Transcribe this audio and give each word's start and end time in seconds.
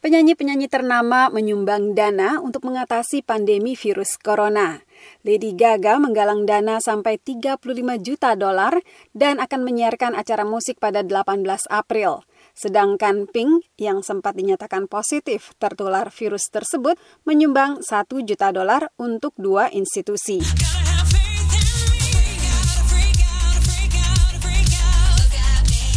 Penyanyi-penyanyi 0.00 0.72
ternama 0.72 1.28
menyumbang 1.28 1.92
dana 1.92 2.40
untuk 2.40 2.64
mengatasi 2.64 3.20
pandemi 3.20 3.76
virus 3.76 4.16
corona. 4.16 4.80
Lady 5.28 5.52
Gaga 5.52 6.00
menggalang 6.00 6.48
dana 6.48 6.80
sampai 6.80 7.20
35 7.20 7.60
juta 8.00 8.32
dolar 8.32 8.80
dan 9.12 9.44
akan 9.44 9.60
menyiarkan 9.60 10.16
acara 10.16 10.48
musik 10.48 10.80
pada 10.80 11.04
18 11.04 11.44
April. 11.68 12.24
Sedangkan 12.56 13.28
Pink 13.28 13.68
yang 13.76 14.00
sempat 14.00 14.40
dinyatakan 14.40 14.88
positif 14.88 15.52
tertular 15.60 16.08
virus 16.08 16.48
tersebut 16.48 16.96
menyumbang 17.28 17.84
1 17.84 18.24
juta 18.24 18.56
dolar 18.56 18.88
untuk 18.96 19.36
dua 19.36 19.68
institusi. 19.68 20.40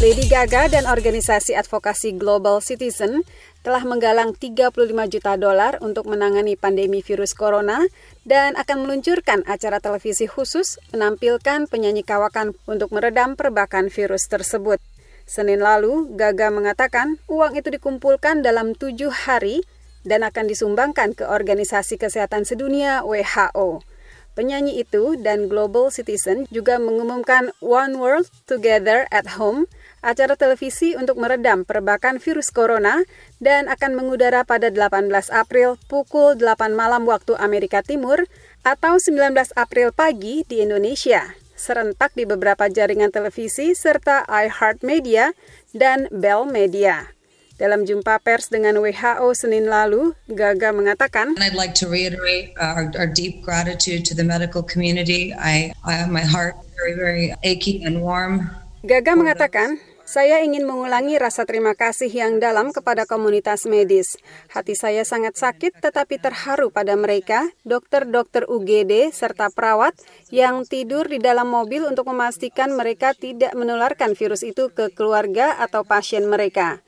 Lady 0.04 0.28
Gaga 0.28 0.68
dan 0.68 0.84
organisasi 0.84 1.56
advokasi 1.56 2.20
Global 2.20 2.60
Citizen 2.60 3.24
telah 3.64 3.88
menggalang 3.88 4.36
35 4.36 4.76
juta 5.08 5.40
dolar 5.40 5.80
untuk 5.80 6.12
menangani 6.12 6.60
pandemi 6.60 7.00
virus 7.00 7.32
corona 7.32 7.80
dan 8.28 8.60
akan 8.60 8.84
meluncurkan 8.84 9.48
acara 9.48 9.80
televisi 9.80 10.28
khusus 10.28 10.76
menampilkan 10.92 11.72
penyanyi 11.72 12.04
kawakan 12.04 12.52
untuk 12.68 12.92
meredam 12.92 13.40
perbakan 13.40 13.88
virus 13.88 14.28
tersebut. 14.28 14.84
Senin 15.24 15.64
lalu, 15.64 16.12
Gaga 16.20 16.52
mengatakan 16.52 17.16
uang 17.32 17.56
itu 17.56 17.72
dikumpulkan 17.72 18.44
dalam 18.44 18.76
tujuh 18.76 19.08
hari 19.08 19.64
dan 20.04 20.28
akan 20.28 20.52
disumbangkan 20.52 21.16
ke 21.16 21.24
Organisasi 21.24 21.96
Kesehatan 21.96 22.44
Sedunia 22.44 23.08
WHO. 23.08 23.93
Penyanyi 24.34 24.82
itu 24.82 25.14
dan 25.22 25.46
Global 25.46 25.94
Citizen 25.94 26.50
juga 26.50 26.82
mengumumkan 26.82 27.54
One 27.62 27.94
World 28.02 28.34
Together 28.50 29.06
at 29.14 29.38
Home, 29.38 29.70
acara 30.02 30.34
televisi 30.34 30.98
untuk 30.98 31.22
meredam 31.22 31.62
perbakan 31.62 32.18
virus 32.18 32.50
corona 32.50 33.06
dan 33.38 33.70
akan 33.70 33.94
mengudara 33.94 34.42
pada 34.42 34.74
18 34.74 35.14
April 35.30 35.78
pukul 35.86 36.34
8 36.42 36.74
malam 36.74 37.06
waktu 37.06 37.38
Amerika 37.38 37.86
Timur 37.86 38.26
atau 38.66 38.98
19 38.98 39.38
April 39.54 39.94
pagi 39.94 40.42
di 40.50 40.66
Indonesia, 40.66 41.38
serentak 41.54 42.18
di 42.18 42.26
beberapa 42.26 42.66
jaringan 42.66 43.14
televisi 43.14 43.78
serta 43.78 44.26
iHeartMedia 44.26 45.38
dan 45.78 46.10
Bell 46.10 46.50
Media. 46.50 47.13
Dalam 47.54 47.86
jumpa 47.86 48.18
pers 48.18 48.50
dengan 48.50 48.82
WHO 48.82 49.30
Senin 49.38 49.70
lalu, 49.70 50.18
Gaga 50.26 50.74
mengatakan, 50.74 51.38
I'd 51.38 51.54
like 51.54 51.78
to 51.78 51.86
reiterate 51.86 52.58
our, 52.58 52.90
our 52.98 53.06
deep 53.06 53.46
gratitude 53.46 54.10
to 54.10 54.18
the 54.18 54.26
medical 54.26 54.66
community. 54.66 55.30
I, 55.38 55.70
I 55.86 56.10
my 56.10 56.26
heart 56.26 56.58
very 56.74 56.98
very 56.98 57.26
aching 57.46 57.86
and 57.86 58.02
warm. 58.02 58.50
Gaga 58.82 59.14
mengatakan, 59.14 59.78
saya 60.04 60.44
ingin 60.44 60.68
mengulangi 60.68 61.16
rasa 61.16 61.48
terima 61.48 61.78
kasih 61.80 62.12
yang 62.12 62.42
dalam 62.42 62.76
kepada 62.76 63.08
komunitas 63.08 63.64
medis. 63.70 64.20
Hati 64.52 64.76
saya 64.76 65.08
sangat 65.08 65.40
sakit 65.40 65.80
tetapi 65.80 66.20
terharu 66.20 66.74
pada 66.74 66.98
mereka, 67.00 67.48
dokter-dokter 67.64 68.44
UGD 68.50 69.16
serta 69.16 69.48
perawat 69.54 69.96
yang 70.28 70.68
tidur 70.68 71.08
di 71.08 71.24
dalam 71.24 71.48
mobil 71.48 71.88
untuk 71.88 72.12
memastikan 72.12 72.76
mereka 72.76 73.16
tidak 73.16 73.56
menularkan 73.56 74.18
virus 74.18 74.44
itu 74.44 74.74
ke 74.76 74.92
keluarga 74.92 75.56
atau 75.62 75.88
pasien 75.88 76.28
mereka. 76.28 76.84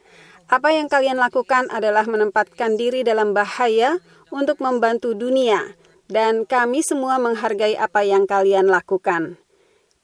Apa 0.46 0.78
yang 0.78 0.86
kalian 0.86 1.18
lakukan 1.18 1.74
adalah 1.74 2.06
menempatkan 2.06 2.78
diri 2.78 3.02
dalam 3.02 3.34
bahaya 3.34 3.98
untuk 4.30 4.62
membantu 4.62 5.18
dunia, 5.18 5.74
dan 6.06 6.46
kami 6.46 6.86
semua 6.86 7.18
menghargai 7.18 7.74
apa 7.74 8.06
yang 8.06 8.30
kalian 8.30 8.70
lakukan. 8.70 9.42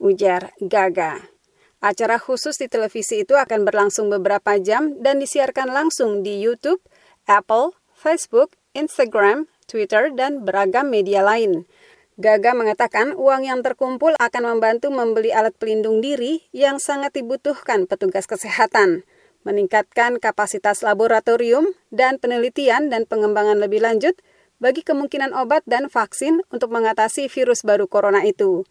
Ujar 0.02 0.50
Gaga. 0.58 1.30
Acara 1.78 2.18
khusus 2.18 2.58
di 2.58 2.66
televisi 2.66 3.22
itu 3.22 3.38
akan 3.38 3.62
berlangsung 3.62 4.10
beberapa 4.10 4.58
jam 4.58 4.98
dan 4.98 5.22
disiarkan 5.22 5.70
langsung 5.70 6.26
di 6.26 6.42
YouTube, 6.42 6.82
Apple, 7.30 7.78
Facebook, 7.94 8.58
Instagram, 8.74 9.46
Twitter, 9.70 10.10
dan 10.10 10.42
beragam 10.42 10.90
media 10.90 11.22
lain. 11.22 11.70
Gaga 12.18 12.50
mengatakan 12.58 13.14
uang 13.14 13.46
yang 13.46 13.62
terkumpul 13.62 14.18
akan 14.18 14.42
membantu 14.42 14.90
membeli 14.90 15.30
alat 15.30 15.54
pelindung 15.54 16.02
diri 16.02 16.42
yang 16.50 16.82
sangat 16.82 17.14
dibutuhkan 17.14 17.86
petugas 17.86 18.26
kesehatan 18.26 19.06
meningkatkan 19.42 20.18
kapasitas 20.22 20.82
laboratorium 20.82 21.66
dan 21.90 22.18
penelitian 22.18 22.90
dan 22.90 23.06
pengembangan 23.06 23.58
lebih 23.58 23.82
lanjut 23.82 24.18
bagi 24.62 24.86
kemungkinan 24.86 25.34
obat 25.34 25.66
dan 25.66 25.90
vaksin 25.90 26.46
untuk 26.54 26.70
mengatasi 26.70 27.26
virus 27.26 27.66
baru 27.66 27.90
corona 27.90 28.22
itu. 28.22 28.62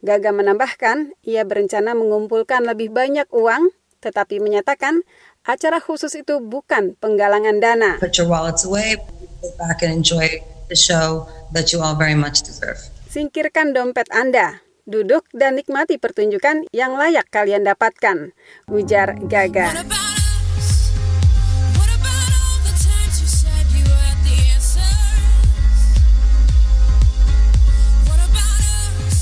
Gaga 0.00 0.32
menambahkan, 0.32 1.12
ia 1.24 1.44
berencana 1.44 1.92
mengumpulkan 1.92 2.64
lebih 2.64 2.92
banyak 2.92 3.28
uang, 3.32 3.72
tetapi 4.00 4.40
menyatakan 4.40 5.04
acara 5.44 5.80
khusus 5.80 6.12
itu 6.16 6.40
bukan 6.40 6.96
penggalangan 7.00 7.60
dana. 7.60 7.90
Put 8.00 8.16
your 8.16 8.28
wallets 8.28 8.64
away, 8.64 8.96
sit 9.40 9.52
back 9.60 9.84
and 9.84 9.92
enjoy 9.92 10.40
the 10.72 10.76
show 10.76 11.28
that 11.52 11.72
you 11.72 11.80
all 11.80 11.96
very 11.96 12.16
much 12.16 12.40
deserve. 12.44 12.80
Singkirkan 13.12 13.76
dompet 13.76 14.08
Anda, 14.08 14.64
duduk 14.90 15.22
dan 15.30 15.54
nikmati 15.54 16.02
pertunjukan 16.02 16.66
yang 16.74 16.98
layak 16.98 17.30
kalian 17.30 17.62
dapatkan, 17.62 18.34
ujar 18.66 19.14
Gaga. 19.30 19.70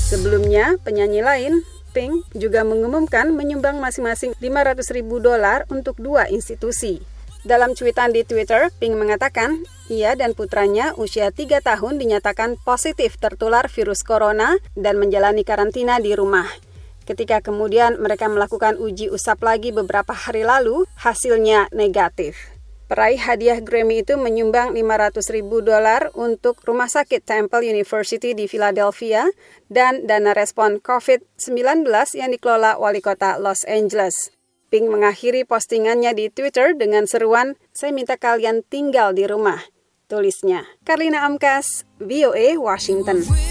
Sebelumnya, 0.09 0.73
penyanyi 0.81 1.21
lain, 1.21 1.53
Pink, 1.93 2.25
juga 2.33 2.65
mengumumkan 2.65 3.29
menyumbang 3.29 3.77
masing-masing 3.77 4.33
500 4.41 4.97
ribu 4.97 5.21
dolar 5.21 5.69
untuk 5.69 6.01
dua 6.01 6.25
institusi. 6.33 7.18
Dalam 7.47 7.71
cuitan 7.71 8.11
di 8.11 8.27
Twitter, 8.27 8.67
Pink 8.83 8.99
mengatakan, 8.99 9.63
ia 9.87 10.11
dan 10.19 10.35
putranya 10.35 10.91
usia 10.99 11.31
3 11.31 11.63
tahun 11.63 11.95
dinyatakan 11.95 12.59
positif 12.67 13.15
tertular 13.15 13.71
virus 13.71 14.03
corona 14.03 14.59
dan 14.75 14.99
menjalani 14.99 15.47
karantina 15.47 16.03
di 16.03 16.19
rumah. 16.19 16.51
Ketika 17.07 17.39
kemudian 17.39 17.95
mereka 17.97 18.27
melakukan 18.27 18.75
uji 18.75 19.07
usap 19.07 19.41
lagi 19.41 19.71
beberapa 19.71 20.11
hari 20.11 20.43
lalu, 20.43 20.83
hasilnya 20.99 21.71
negatif. 21.71 22.59
Peraih 22.91 23.21
hadiah 23.21 23.61
Grammy 23.61 24.01
itu 24.01 24.17
menyumbang 24.17 24.73
500 24.73 25.21
ribu 25.29 25.61
dolar 25.61 26.09
untuk 26.17 26.57
Rumah 26.61 26.89
Sakit 26.89 27.21
Temple 27.21 27.65
University 27.65 28.33
di 28.33 28.49
Philadelphia 28.49 29.29
dan 29.69 30.09
dana 30.09 30.33
respon 30.33 30.81
COVID-19 30.81 31.85
yang 32.17 32.29
dikelola 32.33 32.81
Wali 32.81 32.99
Kota 32.99 33.37
Los 33.37 33.61
Angeles. 33.63 34.33
Pink 34.69 34.85
mengakhiri 34.85 35.49
postingannya 35.49 36.13
di 36.13 36.29
Twitter 36.29 36.77
dengan 36.77 37.09
seruan, 37.09 37.57
saya 37.73 37.89
minta 37.89 38.21
kalian 38.21 38.61
tinggal 38.61 39.17
di 39.17 39.25
rumah. 39.25 39.57
Tulisnya, 40.05 40.65
Karlina 40.85 41.25
Amkas, 41.25 41.89
VOA, 41.97 42.57
Washington. 42.57 43.48